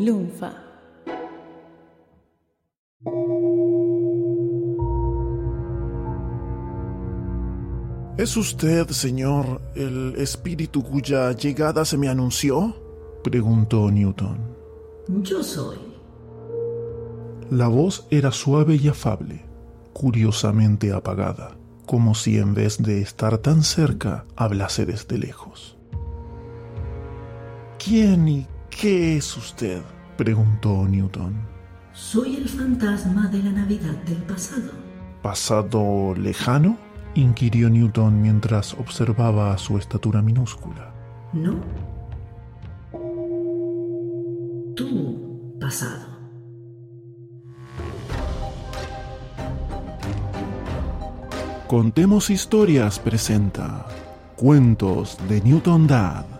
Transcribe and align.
Lunfa. 0.00 0.50
¿Es 8.16 8.34
usted, 8.38 8.88
señor, 8.88 9.60
el 9.74 10.14
espíritu 10.16 10.82
cuya 10.82 11.32
llegada 11.32 11.84
se 11.84 11.98
me 11.98 12.08
anunció? 12.08 12.74
preguntó 13.22 13.90
Newton. 13.90 14.38
Yo 15.22 15.42
soy. 15.42 15.76
La 17.50 17.68
voz 17.68 18.06
era 18.10 18.32
suave 18.32 18.76
y 18.76 18.88
afable, 18.88 19.44
curiosamente 19.92 20.94
apagada, 20.94 21.58
como 21.84 22.14
si 22.14 22.38
en 22.38 22.54
vez 22.54 22.78
de 22.78 23.02
estar 23.02 23.36
tan 23.36 23.62
cerca 23.62 24.24
hablase 24.34 24.86
desde 24.86 25.18
lejos. 25.18 25.76
¿Quién 27.78 28.28
y 28.28 28.46
qué 28.70 29.16
es 29.16 29.36
usted? 29.36 29.82
preguntó 30.16 30.86
Newton. 30.86 31.34
Soy 31.92 32.36
el 32.36 32.48
fantasma 32.48 33.28
de 33.28 33.42
la 33.42 33.50
Navidad 33.50 33.94
del 34.06 34.22
pasado. 34.22 34.70
¿Pasado 35.22 36.14
lejano? 36.14 36.78
inquirió 37.14 37.68
Newton 37.68 38.22
mientras 38.22 38.74
observaba 38.74 39.56
su 39.58 39.76
estatura 39.76 40.22
minúscula. 40.22 40.94
¿No? 41.32 41.56
Tu 44.76 45.58
pasado. 45.60 46.10
Contemos 51.66 52.30
Historias 52.30 52.98
presenta 52.98 53.86
Cuentos 54.36 55.18
de 55.28 55.40
Newton 55.40 55.86
Dad. 55.86 56.39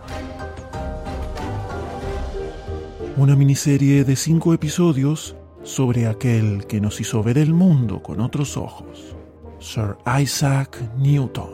Una 3.17 3.35
miniserie 3.35 4.05
de 4.05 4.15
cinco 4.15 4.53
episodios 4.53 5.35
sobre 5.63 6.07
aquel 6.07 6.65
que 6.65 6.79
nos 6.79 7.01
hizo 7.01 7.21
ver 7.21 7.37
el 7.37 7.53
mundo 7.53 8.01
con 8.01 8.21
otros 8.21 8.55
ojos, 8.55 9.17
Sir 9.59 9.97
Isaac 10.19 10.81
Newton. 10.97 11.49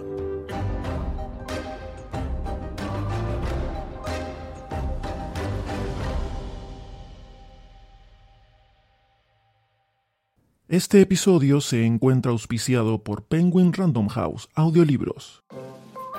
Este 10.70 11.02
episodio 11.02 11.60
se 11.60 11.86
encuentra 11.86 12.32
auspiciado 12.32 13.04
por 13.04 13.24
Penguin 13.24 13.74
Random 13.74 14.10
House 14.10 14.48
Audiolibros. 14.54 15.44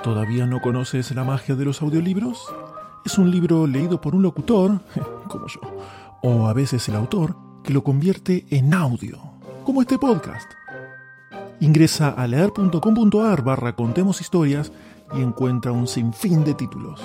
¿Todavía 0.03 0.47
no 0.47 0.61
conoces 0.61 1.15
la 1.15 1.23
magia 1.23 1.55
de 1.55 1.65
los 1.65 1.81
audiolibros? 1.81 2.45
Es 3.05 3.19
un 3.19 3.31
libro 3.31 3.67
leído 3.67 4.01
por 4.01 4.15
un 4.15 4.23
locutor, 4.23 4.81
como 5.29 5.47
yo, 5.47 5.61
o 6.23 6.47
a 6.47 6.53
veces 6.53 6.89
el 6.89 6.97
autor, 6.97 7.37
que 7.63 7.73
lo 7.73 7.83
convierte 7.83 8.47
en 8.51 8.75
audio, 8.75 9.19
como 9.65 9.83
este 9.83 9.99
podcast. 9.99 10.51
Ingresa 11.61 12.11
a 12.11 12.27
leer.com.ar 12.27 13.43
barra 13.43 13.75
contemos 13.75 14.21
historias 14.21 14.73
y 15.15 15.21
encuentra 15.21 15.73
un 15.73 15.87
sinfín 15.87 16.45
de 16.45 16.55
títulos. 16.55 17.01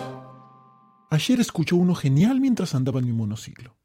Ayer 1.09 1.39
escuchó 1.39 1.75
uno 1.75 1.95
genial 1.95 2.39
mientras 2.39 2.75
andaba 2.75 2.99
en 2.99 3.05
mi 3.05 3.13
monociclo. 3.13 3.75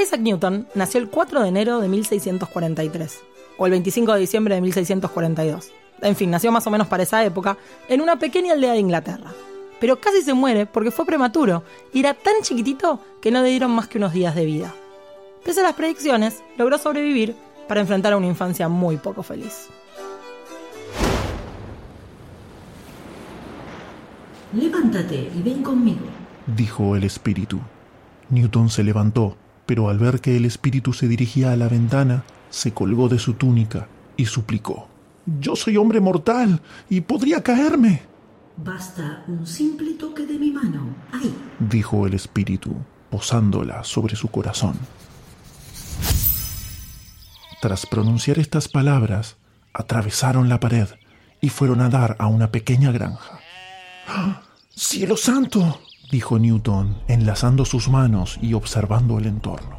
Isaac 0.00 0.20
Newton 0.20 0.68
nació 0.74 1.00
el 1.00 1.08
4 1.10 1.42
de 1.42 1.48
enero 1.48 1.80
de 1.80 1.88
1643, 1.88 3.20
o 3.58 3.66
el 3.66 3.72
25 3.72 4.14
de 4.14 4.20
diciembre 4.20 4.54
de 4.54 4.60
1642. 4.60 5.72
En 6.00 6.16
fin, 6.16 6.30
nació 6.30 6.52
más 6.52 6.66
o 6.66 6.70
menos 6.70 6.86
para 6.86 7.02
esa 7.02 7.24
época, 7.24 7.56
en 7.88 8.00
una 8.00 8.18
pequeña 8.18 8.52
aldea 8.52 8.72
de 8.72 8.78
Inglaterra. 8.78 9.32
Pero 9.80 10.00
casi 10.00 10.22
se 10.22 10.34
muere 10.34 10.66
porque 10.66 10.90
fue 10.90 11.06
prematuro 11.06 11.62
y 11.92 12.00
era 12.00 12.14
tan 12.14 12.42
chiquitito 12.42 13.00
que 13.20 13.30
no 13.30 13.42
le 13.42 13.50
dieron 13.50 13.70
más 13.70 13.88
que 13.88 13.98
unos 13.98 14.12
días 14.12 14.34
de 14.34 14.44
vida. 14.44 14.74
Pese 15.44 15.60
a 15.60 15.64
las 15.64 15.74
predicciones, 15.74 16.42
logró 16.56 16.78
sobrevivir 16.78 17.36
para 17.68 17.80
enfrentar 17.80 18.12
a 18.12 18.16
una 18.16 18.26
infancia 18.26 18.68
muy 18.68 18.96
poco 18.96 19.22
feliz. 19.22 19.68
Levántate 24.52 25.30
y 25.34 25.42
ven 25.42 25.62
conmigo. 25.62 26.06
dijo 26.46 26.96
el 26.96 27.04
espíritu. 27.04 27.60
Newton 28.30 28.70
se 28.70 28.82
levantó, 28.82 29.36
pero 29.66 29.88
al 29.88 29.98
ver 29.98 30.20
que 30.20 30.36
el 30.36 30.44
espíritu 30.44 30.92
se 30.92 31.06
dirigía 31.08 31.52
a 31.52 31.56
la 31.56 31.68
ventana, 31.68 32.24
se 32.50 32.72
colgó 32.72 33.08
de 33.08 33.18
su 33.18 33.34
túnica 33.34 33.88
y 34.16 34.26
suplicó. 34.26 34.88
Yo 35.40 35.56
soy 35.56 35.76
hombre 35.76 36.00
mortal 36.00 36.60
y 36.88 37.00
podría 37.02 37.42
caerme, 37.42 38.02
Basta 38.64 39.22
un 39.28 39.46
simple 39.46 39.94
toque 39.94 40.26
de 40.26 40.36
mi 40.36 40.50
mano. 40.50 40.96
Ahí. 41.12 41.32
dijo 41.60 42.08
el 42.08 42.14
espíritu, 42.14 42.74
posándola 43.08 43.84
sobre 43.84 44.16
su 44.16 44.28
corazón. 44.28 44.74
Tras 47.60 47.86
pronunciar 47.86 48.40
estas 48.40 48.66
palabras, 48.66 49.36
atravesaron 49.72 50.48
la 50.48 50.58
pared 50.58 50.88
y 51.40 51.50
fueron 51.50 51.80
a 51.80 51.88
dar 51.88 52.16
a 52.18 52.26
una 52.26 52.50
pequeña 52.50 52.90
granja. 52.90 53.38
¡Ah! 54.08 54.42
¡Cielo 54.74 55.16
santo! 55.16 55.80
dijo 56.10 56.38
Newton, 56.38 57.02
enlazando 57.06 57.64
sus 57.64 57.88
manos 57.88 58.38
y 58.42 58.54
observando 58.54 59.18
el 59.18 59.26
entorno. 59.26 59.78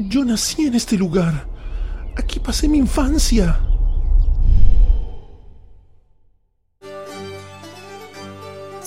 Yo 0.00 0.24
nací 0.24 0.66
en 0.66 0.74
este 0.74 0.98
lugar. 0.98 1.46
Aquí 2.16 2.40
pasé 2.40 2.68
mi 2.68 2.78
infancia. 2.78 3.60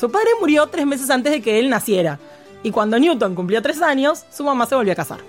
Su 0.01 0.09
padre 0.09 0.31
murió 0.39 0.65
tres 0.65 0.87
meses 0.87 1.11
antes 1.11 1.31
de 1.31 1.43
que 1.43 1.59
él 1.59 1.69
naciera, 1.69 2.17
y 2.63 2.71
cuando 2.71 2.97
Newton 2.97 3.35
cumplió 3.35 3.61
tres 3.61 3.83
años, 3.83 4.25
su 4.31 4.43
mamá 4.43 4.65
se 4.65 4.73
volvió 4.73 4.93
a 4.93 4.95
casar. 4.95 5.19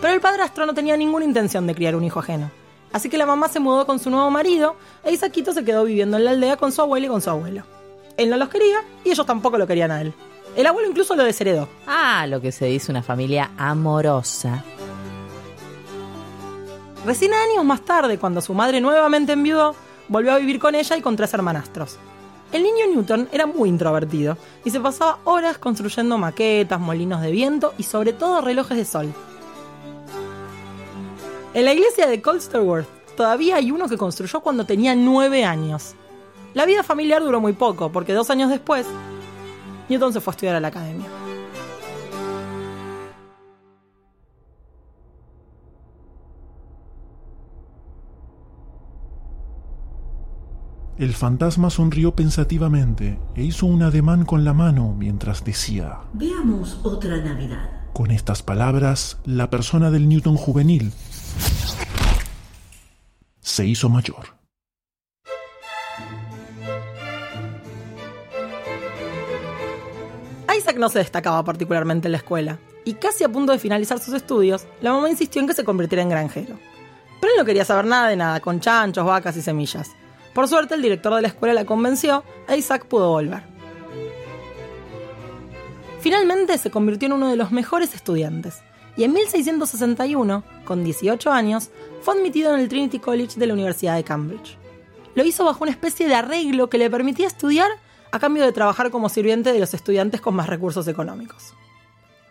Pero 0.00 0.14
el 0.14 0.22
padrastro 0.22 0.64
no 0.64 0.72
tenía 0.72 0.96
ninguna 0.96 1.26
intención 1.26 1.66
de 1.66 1.74
criar 1.74 1.96
un 1.96 2.04
hijo 2.04 2.20
ajeno, 2.20 2.50
así 2.94 3.10
que 3.10 3.18
la 3.18 3.26
mamá 3.26 3.48
se 3.48 3.60
mudó 3.60 3.84
con 3.84 3.98
su 3.98 4.08
nuevo 4.08 4.30
marido 4.30 4.76
e 5.02 5.12
Isaquito 5.12 5.52
se 5.52 5.66
quedó 5.66 5.84
viviendo 5.84 6.16
en 6.16 6.24
la 6.24 6.30
aldea 6.30 6.56
con 6.56 6.72
su 6.72 6.80
abuelo 6.80 7.04
y 7.04 7.08
con 7.10 7.20
su 7.20 7.28
abuelo. 7.28 7.64
Él 8.16 8.30
no 8.30 8.38
los 8.38 8.48
quería 8.48 8.78
y 9.04 9.10
ellos 9.10 9.26
tampoco 9.26 9.58
lo 9.58 9.66
querían 9.66 9.90
a 9.90 10.00
él. 10.00 10.14
El 10.56 10.66
abuelo 10.66 10.88
incluso 10.88 11.14
lo 11.14 11.24
desheredó. 11.24 11.68
Ah, 11.86 12.26
lo 12.26 12.40
que 12.40 12.52
se 12.52 12.64
dice 12.64 12.90
una 12.90 13.02
familia 13.02 13.50
amorosa. 13.58 14.64
Recién 17.04 17.34
años 17.34 17.66
más 17.66 17.82
tarde, 17.82 18.16
cuando 18.16 18.40
su 18.40 18.54
madre 18.54 18.80
nuevamente 18.80 19.32
enviudó, 19.32 19.74
volvió 20.08 20.32
a 20.32 20.38
vivir 20.38 20.58
con 20.58 20.74
ella 20.74 20.96
y 20.96 21.02
con 21.02 21.16
tres 21.16 21.34
hermanastros. 21.34 21.98
El 22.54 22.62
niño 22.62 22.86
Newton 22.86 23.28
era 23.32 23.46
muy 23.46 23.68
introvertido 23.68 24.38
y 24.64 24.70
se 24.70 24.78
pasaba 24.78 25.18
horas 25.24 25.58
construyendo 25.58 26.18
maquetas, 26.18 26.78
molinos 26.78 27.20
de 27.20 27.32
viento 27.32 27.74
y 27.78 27.82
sobre 27.82 28.12
todo 28.12 28.42
relojes 28.42 28.76
de 28.76 28.84
sol. 28.84 29.12
En 31.52 31.64
la 31.64 31.72
iglesia 31.72 32.06
de 32.06 32.22
Colsterworth 32.22 32.86
todavía 33.16 33.56
hay 33.56 33.72
uno 33.72 33.88
que 33.88 33.98
construyó 33.98 34.38
cuando 34.38 34.64
tenía 34.64 34.94
nueve 34.94 35.44
años. 35.44 35.96
La 36.54 36.64
vida 36.64 36.84
familiar 36.84 37.24
duró 37.24 37.40
muy 37.40 37.54
poco, 37.54 37.90
porque 37.90 38.12
dos 38.12 38.30
años 38.30 38.50
después, 38.50 38.86
Newton 39.88 40.12
se 40.12 40.20
fue 40.20 40.30
a 40.30 40.34
estudiar 40.34 40.54
a 40.54 40.60
la 40.60 40.68
academia. 40.68 41.08
El 50.96 51.12
fantasma 51.12 51.70
sonrió 51.70 52.14
pensativamente 52.14 53.18
e 53.34 53.42
hizo 53.42 53.66
un 53.66 53.82
ademán 53.82 54.24
con 54.24 54.44
la 54.44 54.52
mano 54.52 54.94
mientras 54.96 55.44
decía, 55.44 55.98
Veamos 56.12 56.78
otra 56.84 57.16
Navidad. 57.16 57.68
con 57.92 58.10
estas 58.12 58.42
palabras, 58.42 59.18
la 59.24 59.50
persona 59.50 59.90
del 59.90 60.08
Newton 60.08 60.36
juvenil 60.36 60.92
se 63.40 63.66
hizo 63.66 63.88
mayor. 63.88 64.34
Isaac 70.56 70.76
no 70.78 70.88
se 70.88 71.00
destacaba 71.00 71.42
particularmente 71.44 72.08
en 72.08 72.12
la 72.12 72.18
escuela, 72.18 72.58
y 72.84 72.94
casi 72.94 73.24
a 73.24 73.28
punto 73.28 73.52
de 73.52 73.58
finalizar 73.58 73.98
sus 73.98 74.14
estudios, 74.14 74.66
la 74.80 74.92
mamá 74.92 75.10
insistió 75.10 75.40
en 75.40 75.48
que 75.48 75.54
se 75.54 75.64
convirtiera 75.64 76.02
en 76.02 76.08
granjero. 76.08 76.56
Pero 77.20 77.32
él 77.32 77.38
no 77.38 77.44
quería 77.44 77.64
saber 77.64 77.86
nada 77.86 78.08
de 78.08 78.16
nada, 78.16 78.40
con 78.40 78.60
chanchos, 78.60 79.04
vacas 79.04 79.36
y 79.36 79.42
semillas. 79.42 79.90
Por 80.34 80.48
suerte, 80.48 80.74
el 80.74 80.82
director 80.82 81.14
de 81.14 81.22
la 81.22 81.28
escuela 81.28 81.54
la 81.54 81.64
convenció 81.64 82.24
e 82.48 82.56
Isaac 82.56 82.86
pudo 82.86 83.10
volver. 83.10 83.42
Finalmente 86.00 86.58
se 86.58 86.70
convirtió 86.70 87.06
en 87.06 87.12
uno 87.12 87.30
de 87.30 87.36
los 87.36 87.52
mejores 87.52 87.94
estudiantes, 87.94 88.62
y 88.96 89.04
en 89.04 89.12
1661, 89.12 90.44
con 90.64 90.84
18 90.84 91.32
años, 91.32 91.70
fue 92.02 92.14
admitido 92.14 92.54
en 92.54 92.60
el 92.60 92.68
Trinity 92.68 92.98
College 92.98 93.38
de 93.38 93.46
la 93.46 93.54
Universidad 93.54 93.96
de 93.96 94.04
Cambridge. 94.04 94.58
Lo 95.14 95.24
hizo 95.24 95.44
bajo 95.44 95.64
una 95.64 95.70
especie 95.70 96.06
de 96.08 96.14
arreglo 96.14 96.68
que 96.68 96.78
le 96.78 96.90
permitía 96.90 97.26
estudiar 97.26 97.70
a 98.10 98.18
cambio 98.18 98.44
de 98.44 98.52
trabajar 98.52 98.90
como 98.90 99.08
sirviente 99.08 99.52
de 99.52 99.60
los 99.60 99.72
estudiantes 99.72 100.20
con 100.20 100.34
más 100.34 100.48
recursos 100.48 100.86
económicos. 100.88 101.54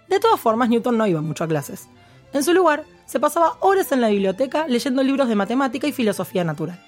De 0.08 0.20
todas 0.20 0.40
formas, 0.40 0.70
Newton 0.70 0.98
no 0.98 1.08
iba 1.08 1.22
mucho 1.22 1.44
a 1.44 1.48
clases. 1.48 1.88
En 2.34 2.44
su 2.44 2.54
lugar, 2.54 2.86
se 3.06 3.20
pasaba 3.20 3.58
horas 3.60 3.92
en 3.92 4.02
la 4.02 4.10
biblioteca 4.10 4.68
leyendo 4.68 5.04
libros 5.04 5.28
de 5.28 5.36
matemática 5.36 5.88
y 5.88 5.92
filosofía 5.92 6.44
natural. 6.44 6.80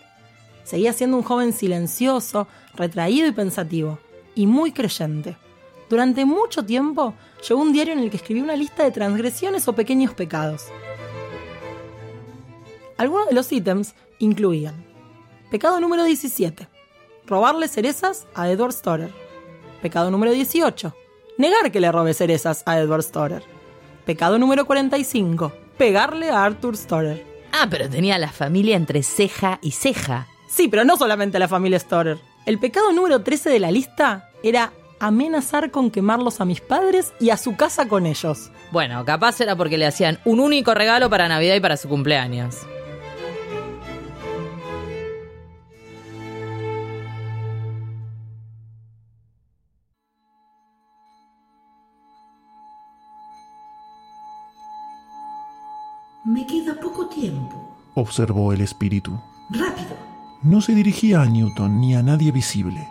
Seguía 0.66 0.92
siendo 0.92 1.16
un 1.16 1.24
joven 1.24 1.54
silencioso, 1.54 2.48
retraído 2.74 3.28
y 3.28 3.32
pensativo, 3.32 4.00
y 4.36 4.48
muy 4.48 4.74
creyente. 4.74 5.38
Durante 5.90 6.26
mucho 6.26 6.66
tiempo 6.66 7.14
llevó 7.48 7.62
un 7.62 7.72
diario 7.72 7.94
en 7.94 8.00
el 8.00 8.10
que 8.10 8.18
escribió 8.18 8.44
una 8.44 8.58
lista 8.58 8.84
de 8.84 8.92
transgresiones 8.92 9.68
o 9.70 9.74
pequeños 9.74 10.14
pecados. 10.14 10.66
Algunos 12.98 13.28
de 13.28 13.36
los 13.36 13.52
ítems 13.52 13.96
incluían 14.20 14.86
Pecado 15.52 15.80
número 15.80 16.04
17. 16.04 16.68
Robarle 17.28 17.68
cerezas 17.68 18.28
a 18.34 18.50
Edward 18.50 18.74
Storer. 18.74 19.12
Pecado 19.82 20.10
número 20.10 20.32
18. 20.32 20.94
Negar 21.38 21.72
que 21.72 21.80
le 21.80 21.92
robe 21.92 22.14
cerezas 22.14 22.64
a 22.66 22.80
Edward 22.80 23.04
Storer. 23.04 23.44
Pecado 24.06 24.40
número 24.40 24.66
45. 24.66 25.54
Pegarle 25.78 26.30
a 26.30 26.44
Arthur 26.44 26.76
Storer. 26.76 27.26
Ah, 27.52 27.68
pero 27.70 27.90
tenía 27.90 28.18
la 28.18 28.32
familia 28.32 28.76
entre 28.76 29.04
ceja 29.04 29.60
y 29.62 29.72
ceja. 29.72 30.28
Sí, 30.48 30.68
pero 30.68 30.84
no 30.84 30.98
solamente 30.98 31.40
la 31.40 31.48
familia 31.48 31.80
Storer. 31.80 32.18
El 32.46 32.60
pecado 32.60 32.92
número 32.92 33.22
13 33.22 33.50
de 33.50 33.60
la 33.60 33.72
lista 33.72 34.30
era 34.44 34.72
amenazar 35.00 35.72
con 35.72 35.92
quemarlos 35.92 36.40
a 36.40 36.46
mis 36.46 36.62
padres 36.62 37.14
y 37.20 37.30
a 37.30 37.38
su 37.38 37.56
casa 37.56 37.88
con 37.88 38.06
ellos. 38.06 38.52
Bueno, 38.72 39.04
capaz 39.06 39.42
era 39.42 39.56
porque 39.56 39.78
le 39.78 39.86
hacían 39.86 40.20
un 40.26 40.40
único 40.40 40.74
regalo 40.74 41.10
para 41.10 41.28
Navidad 41.28 41.56
y 41.56 41.60
para 41.60 41.78
su 41.78 41.90
cumpleaños. 41.90 42.56
Me 56.24 56.46
queda 56.48 56.80
poco 56.80 57.08
tiempo. 57.08 57.78
observó 57.94 58.52
el 58.52 58.62
espíritu. 58.62 59.20
No 60.46 60.62
se 60.62 60.76
dirigía 60.76 61.24
a 61.24 61.26
Newton 61.26 61.82
ni 61.82 61.96
a 61.96 62.04
nadie 62.04 62.32
visible, 62.32 62.88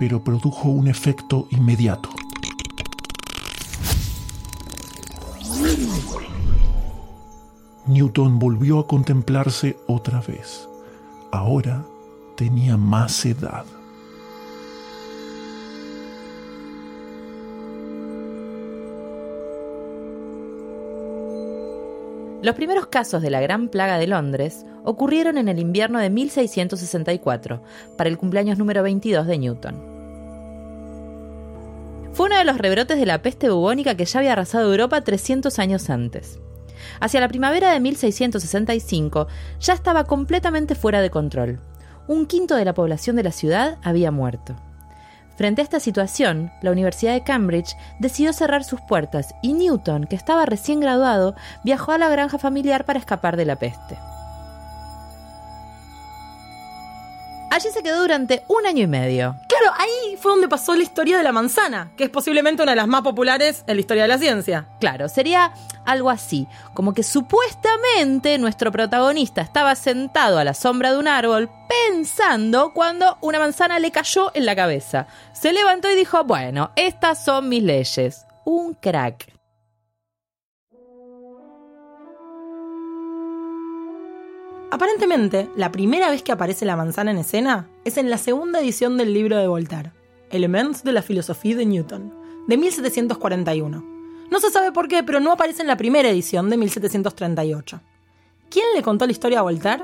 pero 0.00 0.24
produjo 0.24 0.70
un 0.70 0.88
efecto 0.88 1.46
inmediato. 1.50 2.08
Newton 7.86 8.40
volvió 8.40 8.80
a 8.80 8.88
contemplarse 8.88 9.78
otra 9.86 10.20
vez. 10.20 10.68
Ahora 11.30 11.86
tenía 12.36 12.76
más 12.76 13.24
edad. 13.24 13.64
Los 22.42 22.54
primeros 22.54 22.86
casos 22.86 23.20
de 23.20 23.28
la 23.28 23.42
Gran 23.42 23.68
Plaga 23.68 23.98
de 23.98 24.06
Londres 24.06 24.64
ocurrieron 24.82 25.36
en 25.36 25.48
el 25.48 25.58
invierno 25.58 25.98
de 25.98 26.08
1664, 26.08 27.62
para 27.98 28.08
el 28.08 28.16
cumpleaños 28.16 28.56
número 28.56 28.82
22 28.82 29.26
de 29.26 29.38
Newton. 29.38 29.74
Fue 32.12 32.26
uno 32.26 32.38
de 32.38 32.44
los 32.44 32.56
rebrotes 32.56 32.98
de 32.98 33.04
la 33.04 33.20
peste 33.20 33.50
bubónica 33.50 33.94
que 33.94 34.06
ya 34.06 34.20
había 34.20 34.32
arrasado 34.32 34.70
Europa 34.70 35.02
300 35.02 35.58
años 35.58 35.90
antes. 35.90 36.38
Hacia 36.98 37.20
la 37.20 37.28
primavera 37.28 37.72
de 37.72 37.80
1665 37.80 39.28
ya 39.60 39.74
estaba 39.74 40.04
completamente 40.04 40.74
fuera 40.74 41.02
de 41.02 41.10
control. 41.10 41.60
Un 42.08 42.24
quinto 42.24 42.56
de 42.56 42.64
la 42.64 42.72
población 42.72 43.16
de 43.16 43.22
la 43.22 43.32
ciudad 43.32 43.78
había 43.82 44.10
muerto. 44.10 44.56
Frente 45.40 45.62
a 45.62 45.64
esta 45.64 45.80
situación, 45.80 46.52
la 46.60 46.70
Universidad 46.70 47.14
de 47.14 47.22
Cambridge 47.22 47.74
decidió 47.98 48.34
cerrar 48.34 48.62
sus 48.62 48.82
puertas 48.82 49.34
y 49.40 49.54
Newton, 49.54 50.04
que 50.04 50.14
estaba 50.14 50.44
recién 50.44 50.80
graduado, 50.80 51.34
viajó 51.64 51.92
a 51.92 51.98
la 51.98 52.10
granja 52.10 52.36
familiar 52.36 52.84
para 52.84 52.98
escapar 52.98 53.38
de 53.38 53.46
la 53.46 53.56
peste. 53.56 53.96
Allí 57.50 57.68
se 57.70 57.82
quedó 57.82 58.02
durante 58.02 58.44
un 58.46 58.64
año 58.64 58.84
y 58.84 58.86
medio. 58.86 59.34
Claro, 59.48 59.74
ahí 59.76 60.16
fue 60.16 60.30
donde 60.30 60.46
pasó 60.46 60.76
la 60.76 60.84
historia 60.84 61.18
de 61.18 61.24
la 61.24 61.32
manzana, 61.32 61.90
que 61.96 62.04
es 62.04 62.10
posiblemente 62.10 62.62
una 62.62 62.72
de 62.72 62.76
las 62.76 62.86
más 62.86 63.02
populares 63.02 63.64
en 63.66 63.74
la 63.74 63.80
historia 63.80 64.04
de 64.04 64.08
la 64.08 64.18
ciencia. 64.18 64.68
Claro, 64.78 65.08
sería 65.08 65.52
algo 65.84 66.10
así, 66.10 66.46
como 66.74 66.94
que 66.94 67.02
supuestamente 67.02 68.38
nuestro 68.38 68.70
protagonista 68.70 69.42
estaba 69.42 69.74
sentado 69.74 70.38
a 70.38 70.44
la 70.44 70.54
sombra 70.54 70.92
de 70.92 70.98
un 70.98 71.08
árbol 71.08 71.50
pensando 71.68 72.72
cuando 72.72 73.18
una 73.20 73.40
manzana 73.40 73.80
le 73.80 73.90
cayó 73.90 74.30
en 74.34 74.46
la 74.46 74.54
cabeza. 74.54 75.08
Se 75.32 75.52
levantó 75.52 75.90
y 75.90 75.96
dijo, 75.96 76.22
bueno, 76.22 76.70
estas 76.76 77.24
son 77.24 77.48
mis 77.48 77.64
leyes. 77.64 78.26
Un 78.44 78.74
crack. 78.74 79.39
Aparentemente, 84.72 85.50
la 85.56 85.72
primera 85.72 86.10
vez 86.10 86.22
que 86.22 86.30
aparece 86.30 86.64
la 86.64 86.76
manzana 86.76 87.10
en 87.10 87.18
escena 87.18 87.68
es 87.84 87.96
en 87.96 88.08
la 88.08 88.18
segunda 88.18 88.60
edición 88.60 88.96
del 88.96 89.12
libro 89.12 89.36
de 89.36 89.48
Voltaire, 89.48 89.92
Elements 90.30 90.84
de 90.84 90.92
la 90.92 91.02
filosofía 91.02 91.56
de 91.56 91.66
Newton, 91.66 92.14
de 92.46 92.56
1741. 92.56 93.84
No 94.30 94.40
se 94.40 94.50
sabe 94.50 94.70
por 94.70 94.86
qué, 94.86 95.02
pero 95.02 95.18
no 95.18 95.32
aparece 95.32 95.62
en 95.62 95.68
la 95.68 95.76
primera 95.76 96.08
edición 96.08 96.50
de 96.50 96.56
1738. 96.56 97.80
¿Quién 98.48 98.66
le 98.76 98.82
contó 98.82 99.06
la 99.06 99.12
historia 99.12 99.40
a 99.40 99.42
Voltaire? 99.42 99.82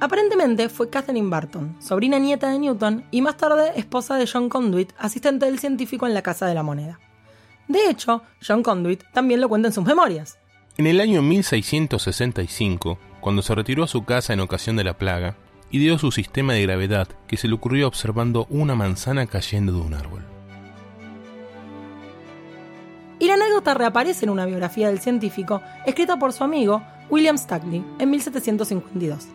Aparentemente 0.00 0.70
fue 0.70 0.88
Catherine 0.88 1.28
Barton, 1.28 1.76
sobrina 1.80 2.18
nieta 2.18 2.48
de 2.48 2.58
Newton 2.58 3.04
y 3.10 3.20
más 3.20 3.36
tarde 3.36 3.72
esposa 3.76 4.16
de 4.16 4.26
John 4.26 4.48
Conduit, 4.48 4.90
asistente 4.98 5.44
del 5.44 5.58
científico 5.58 6.06
en 6.06 6.14
la 6.14 6.22
Casa 6.22 6.46
de 6.46 6.54
la 6.54 6.62
Moneda. 6.62 6.98
De 7.68 7.90
hecho, 7.90 8.22
John 8.44 8.62
Conduit 8.62 9.04
también 9.12 9.40
lo 9.40 9.50
cuenta 9.50 9.68
en 9.68 9.74
sus 9.74 9.84
memorias. 9.84 10.38
En 10.82 10.88
el 10.88 11.00
año 11.00 11.22
1665, 11.22 12.98
cuando 13.20 13.40
se 13.40 13.54
retiró 13.54 13.84
a 13.84 13.86
su 13.86 14.04
casa 14.04 14.32
en 14.32 14.40
ocasión 14.40 14.74
de 14.74 14.82
la 14.82 14.98
plaga, 14.98 15.36
ideó 15.70 15.96
su 15.96 16.10
sistema 16.10 16.54
de 16.54 16.62
gravedad 16.62 17.06
que 17.28 17.36
se 17.36 17.46
le 17.46 17.54
ocurrió 17.54 17.86
observando 17.86 18.48
una 18.50 18.74
manzana 18.74 19.28
cayendo 19.28 19.74
de 19.74 19.78
un 19.78 19.94
árbol. 19.94 20.24
Y 23.20 23.28
la 23.28 23.34
anécdota 23.34 23.74
reaparece 23.74 24.24
en 24.24 24.30
una 24.30 24.44
biografía 24.44 24.88
del 24.88 24.98
científico 24.98 25.62
escrita 25.86 26.18
por 26.18 26.32
su 26.32 26.42
amigo 26.42 26.82
William 27.10 27.38
Stuckley 27.38 27.84
en 28.00 28.10
1752. 28.10 29.28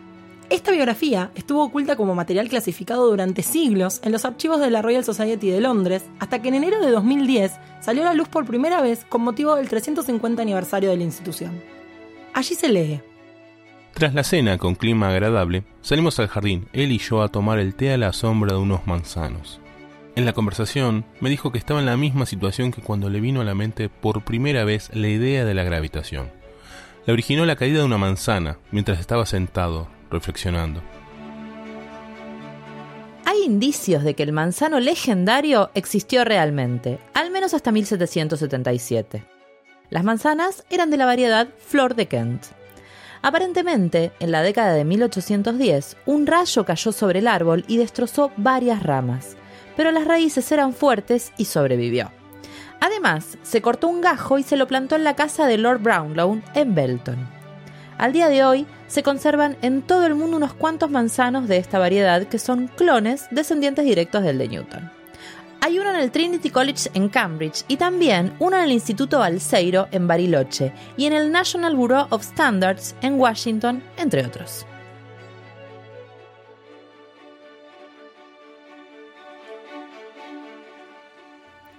Esta 0.50 0.72
biografía 0.72 1.30
estuvo 1.34 1.62
oculta 1.62 1.94
como 1.96 2.14
material 2.14 2.48
clasificado 2.48 3.10
durante 3.10 3.42
siglos 3.42 4.00
en 4.02 4.12
los 4.12 4.24
archivos 4.24 4.60
de 4.60 4.70
la 4.70 4.80
Royal 4.80 5.04
Society 5.04 5.50
de 5.50 5.60
Londres, 5.60 6.06
hasta 6.20 6.40
que 6.40 6.48
en 6.48 6.54
enero 6.54 6.80
de 6.80 6.90
2010 6.90 7.52
salió 7.80 8.02
a 8.02 8.06
la 8.06 8.14
luz 8.14 8.28
por 8.28 8.46
primera 8.46 8.80
vez 8.80 9.04
con 9.04 9.20
motivo 9.20 9.56
del 9.56 9.68
350 9.68 10.40
aniversario 10.40 10.88
de 10.88 10.96
la 10.96 11.04
institución. 11.04 11.60
Allí 12.32 12.54
se 12.54 12.70
lee. 12.70 13.02
Tras 13.92 14.14
la 14.14 14.24
cena 14.24 14.56
con 14.56 14.74
clima 14.74 15.10
agradable, 15.10 15.64
salimos 15.82 16.18
al 16.18 16.28
jardín, 16.28 16.68
él 16.72 16.92
y 16.92 16.98
yo, 16.98 17.20
a 17.20 17.28
tomar 17.28 17.58
el 17.58 17.74
té 17.74 17.92
a 17.92 17.98
la 17.98 18.14
sombra 18.14 18.54
de 18.54 18.58
unos 18.58 18.86
manzanos. 18.86 19.60
En 20.16 20.24
la 20.24 20.32
conversación 20.32 21.04
me 21.20 21.28
dijo 21.28 21.52
que 21.52 21.58
estaba 21.58 21.80
en 21.80 21.86
la 21.86 21.98
misma 21.98 22.24
situación 22.24 22.70
que 22.70 22.80
cuando 22.80 23.10
le 23.10 23.20
vino 23.20 23.42
a 23.42 23.44
la 23.44 23.54
mente 23.54 23.90
por 23.90 24.24
primera 24.24 24.64
vez 24.64 24.90
la 24.94 25.08
idea 25.08 25.44
de 25.44 25.52
la 25.52 25.62
gravitación. 25.62 26.30
La 27.04 27.12
originó 27.12 27.44
la 27.44 27.56
caída 27.56 27.80
de 27.80 27.84
una 27.84 27.98
manzana 27.98 28.58
mientras 28.70 28.98
estaba 28.98 29.26
sentado, 29.26 29.88
reflexionando. 30.10 30.82
Hay 33.24 33.42
indicios 33.44 34.04
de 34.04 34.14
que 34.14 34.22
el 34.22 34.32
manzano 34.32 34.80
legendario 34.80 35.70
existió 35.74 36.24
realmente, 36.24 36.98
al 37.12 37.30
menos 37.30 37.52
hasta 37.52 37.72
1777. 37.72 39.22
Las 39.90 40.04
manzanas 40.04 40.64
eran 40.70 40.90
de 40.90 40.96
la 40.96 41.06
variedad 41.06 41.48
Flor 41.58 41.94
de 41.94 42.06
Kent. 42.06 42.46
Aparentemente, 43.20 44.12
en 44.20 44.32
la 44.32 44.42
década 44.42 44.72
de 44.72 44.84
1810, 44.84 45.96
un 46.06 46.26
rayo 46.26 46.64
cayó 46.64 46.92
sobre 46.92 47.18
el 47.18 47.26
árbol 47.26 47.64
y 47.68 47.76
destrozó 47.76 48.32
varias 48.36 48.82
ramas, 48.82 49.36
pero 49.76 49.92
las 49.92 50.06
raíces 50.06 50.50
eran 50.52 50.72
fuertes 50.72 51.32
y 51.36 51.46
sobrevivió. 51.46 52.10
Además, 52.80 53.38
se 53.42 53.60
cortó 53.60 53.88
un 53.88 54.00
gajo 54.00 54.38
y 54.38 54.42
se 54.42 54.56
lo 54.56 54.66
plantó 54.66 54.96
en 54.96 55.04
la 55.04 55.16
casa 55.16 55.46
de 55.46 55.58
Lord 55.58 55.82
Brownlow 55.82 56.40
en 56.54 56.74
Belton. 56.74 57.37
Al 57.98 58.12
día 58.12 58.28
de 58.28 58.44
hoy, 58.44 58.64
se 58.86 59.02
conservan 59.02 59.56
en 59.60 59.82
todo 59.82 60.06
el 60.06 60.14
mundo 60.14 60.36
unos 60.36 60.54
cuantos 60.54 60.88
manzanos 60.88 61.48
de 61.48 61.56
esta 61.56 61.80
variedad 61.80 62.28
que 62.28 62.38
son 62.38 62.68
clones 62.68 63.26
descendientes 63.32 63.84
directos 63.84 64.22
del 64.22 64.38
de 64.38 64.46
Newton. 64.46 64.90
Hay 65.60 65.80
uno 65.80 65.90
en 65.90 65.96
el 65.96 66.12
Trinity 66.12 66.50
College 66.50 66.90
en 66.94 67.08
Cambridge 67.08 67.64
y 67.66 67.76
también 67.76 68.32
uno 68.38 68.56
en 68.56 68.62
el 68.62 68.70
Instituto 68.70 69.18
Balseiro 69.18 69.88
en 69.90 70.06
Bariloche 70.06 70.72
y 70.96 71.06
en 71.06 71.12
el 71.12 71.32
National 71.32 71.74
Bureau 71.74 72.06
of 72.10 72.22
Standards 72.22 72.94
en 73.02 73.18
Washington, 73.18 73.82
entre 73.96 74.24
otros. 74.24 74.64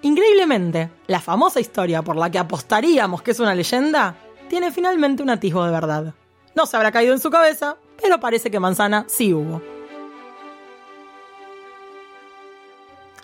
Increíblemente, 0.02 0.90
la 1.08 1.22
famosa 1.22 1.62
historia 1.62 2.02
por 2.02 2.18
la 2.18 2.30
que 2.30 2.40
apostaríamos 2.40 3.22
que 3.22 3.32
es 3.32 3.40
una 3.40 3.56
leyenda 3.56 4.16
tiene 4.50 4.72
finalmente 4.72 5.24
un 5.24 5.30
atisbo 5.30 5.64
de 5.64 5.72
verdad. 5.72 6.14
No 6.56 6.66
se 6.66 6.76
habrá 6.76 6.92
caído 6.92 7.14
en 7.14 7.20
su 7.20 7.30
cabeza, 7.30 7.78
pero 8.02 8.20
parece 8.20 8.52
que 8.52 8.60
manzana 8.60 9.06
sí 9.08 9.34
hubo. 9.34 9.62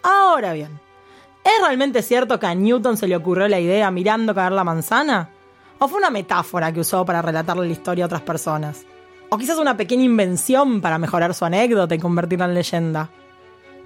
Ahora 0.03 0.53
bien, 0.53 0.79
¿es 1.43 1.51
realmente 1.61 2.01
cierto 2.01 2.39
que 2.39 2.45
a 2.45 2.53
Newton 2.53 2.95
se 2.95 3.07
le 3.07 3.15
ocurrió 3.15 3.47
la 3.47 3.59
idea 3.59 3.89
mirando 3.91 4.35
caer 4.35 4.51
la 4.51 4.63
manzana? 4.63 5.29
¿O 5.79 5.87
fue 5.87 5.97
una 5.97 6.11
metáfora 6.11 6.71
que 6.71 6.79
usó 6.79 7.03
para 7.05 7.21
relatarle 7.21 7.65
la 7.65 7.73
historia 7.73 8.05
a 8.05 8.07
otras 8.07 8.21
personas? 8.21 8.85
¿O 9.29 9.37
quizás 9.37 9.57
una 9.57 9.75
pequeña 9.75 10.03
invención 10.03 10.79
para 10.79 10.99
mejorar 10.99 11.33
su 11.33 11.43
anécdota 11.43 11.95
y 11.95 11.99
convertirla 11.99 12.45
en 12.45 12.53
leyenda? 12.53 13.09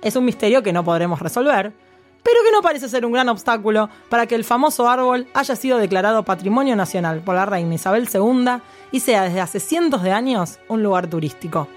Es 0.02 0.16
un 0.16 0.26
misterio 0.26 0.62
que 0.62 0.74
no 0.74 0.84
podremos 0.84 1.20
resolver, 1.20 1.74
pero 2.24 2.44
que 2.44 2.52
no 2.52 2.62
parece 2.62 2.90
ser 2.90 3.06
un 3.06 3.12
gran 3.12 3.30
obstáculo 3.30 3.90
para 4.10 4.28
que 4.28 4.36
el 4.36 4.44
famoso 4.44 4.90
árbol 4.90 5.28
haya 5.34 5.56
sido 5.56 5.78
declarado 5.78 6.24
Patrimonio 6.24 6.76
Nacional 6.76 7.22
por 7.22 7.36
la 7.36 7.46
reina 7.46 7.76
Isabel 7.76 8.10
II 8.14 8.62
y 8.92 9.00
sea 9.00 9.24
desde 9.24 9.42
hace 9.42 9.60
cientos 9.60 10.04
de 10.04 10.12
años 10.12 10.60
un 10.68 10.84
lugar 10.84 11.08
turístico. 11.08 11.68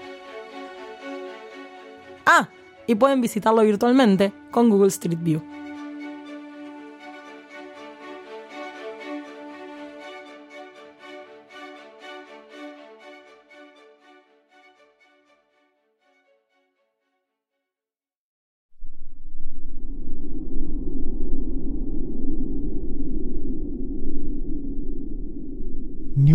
Ah, 2.25 2.47
y 2.87 2.95
pueden 2.95 3.21
visitarlo 3.21 3.61
virtualmente 3.61 4.33
con 4.51 4.69
Google 4.69 4.89
Street 4.89 5.19
View. 5.21 5.41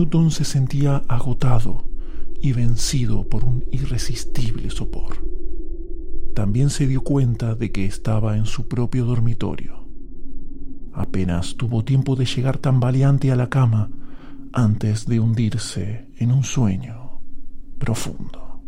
Newton 0.08 0.30
se 0.30 0.44
sentía 0.46 1.02
agotado 1.06 1.84
y 2.40 2.54
vencido 2.54 3.28
por 3.28 3.44
un 3.44 3.66
irresistible 3.70 4.70
sopor. 4.70 5.22
También 6.34 6.70
se 6.70 6.86
dio 6.86 7.02
cuenta 7.02 7.54
de 7.54 7.70
que 7.72 7.84
estaba 7.84 8.38
en 8.38 8.46
su 8.46 8.68
propio 8.68 9.04
dormitorio. 9.04 9.86
Apenas 10.94 11.56
tuvo 11.56 11.84
tiempo 11.84 12.16
de 12.16 12.24
llegar 12.24 12.56
tambaleante 12.56 13.30
a 13.32 13.36
la 13.36 13.50
cama 13.50 13.90
antes 14.54 15.04
de 15.04 15.20
hundirse 15.20 16.08
en 16.16 16.32
un 16.32 16.42
sueño 16.42 17.20
profundo. 17.78 18.62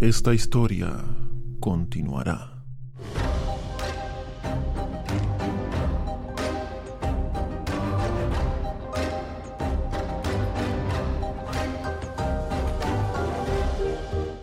Esta 0.00 0.34
historia 0.34 0.96
continuará. 1.60 2.53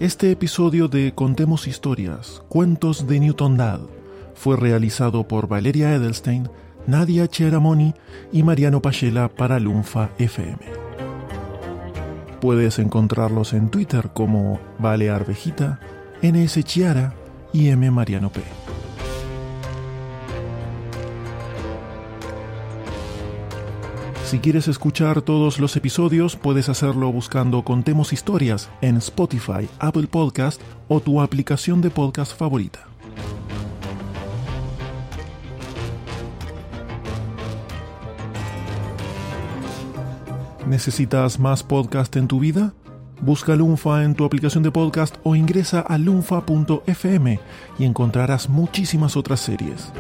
Este 0.02 0.32
episodio 0.32 0.88
de 0.88 1.14
Contemos 1.14 1.68
Historias, 1.68 2.42
Cuentos 2.50 3.06
de 3.06 3.20
Newton 3.20 3.56
Dad, 3.56 3.82
fue 4.34 4.58
realizado 4.58 5.28
por 5.28 5.48
Valeria 5.48 5.94
Edelstein, 5.94 6.50
Nadia 6.88 7.28
Cheramoni 7.28 7.94
y 8.32 8.42
Mariano 8.42 8.82
Pachela 8.82 9.28
para 9.30 9.60
Lunfa 9.60 10.10
FM. 10.18 10.58
Puedes 12.42 12.80
encontrarlos 12.80 13.54
en 13.54 13.70
Twitter 13.70 14.10
como 14.12 14.60
Vale 14.80 15.12
Arvejita, 15.12 15.80
NS 16.24 16.64
Chiara 16.64 17.14
y 17.54 17.70
M 17.70 17.92
Mariano 17.92 18.32
P. 18.32 18.42
Si 24.32 24.40
quieres 24.40 24.70
escuchar 24.70 25.22
todos 25.22 25.60
los 25.60 25.76
episodios, 25.76 26.38
puedes 26.38 26.70
hacerlo 26.70 27.12
buscando 27.12 27.66
Contemos 27.66 28.14
Historias 28.14 28.70
en 28.80 28.96
Spotify, 28.96 29.68
Apple 29.78 30.08
Podcast 30.08 30.62
o 30.88 31.02
tu 31.02 31.20
aplicación 31.20 31.82
de 31.82 31.90
podcast 31.90 32.34
favorita. 32.38 32.88
¿Necesitas 40.66 41.38
más 41.38 41.62
podcast 41.62 42.16
en 42.16 42.30
tu 42.30 42.40
vida? 42.40 42.74
Busca 43.20 43.58
Lunfa 43.58 44.06
en 44.06 44.16
tu 44.16 44.24
aplicación 44.24 44.64
de 44.64 44.72
podcast 44.72 45.18
o 45.24 45.36
ingresa 45.36 45.82
a 45.82 45.98
lunfa.fm 45.98 47.38
y 47.78 47.84
encontrarás 47.84 48.48
muchísimas 48.48 49.18
otras 49.18 49.42
series. 49.42 49.92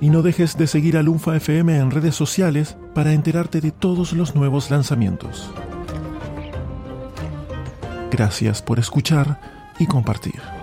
Y 0.00 0.10
no 0.10 0.22
dejes 0.22 0.58
de 0.58 0.66
seguir 0.66 0.96
a 0.96 1.04
Lunfa 1.04 1.36
FM 1.36 1.78
en 1.78 1.92
redes 1.92 2.16
sociales 2.16 2.76
para 2.94 3.12
enterarte 3.12 3.60
de 3.60 3.72
todos 3.72 4.12
los 4.12 4.34
nuevos 4.34 4.70
lanzamientos. 4.70 5.50
Gracias 8.10 8.62
por 8.62 8.78
escuchar 8.78 9.40
y 9.78 9.86
compartir. 9.86 10.53